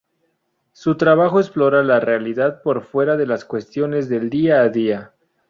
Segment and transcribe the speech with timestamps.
[0.71, 5.13] Su trabajo explora la realidad por fuera de las cuestiones del día a día.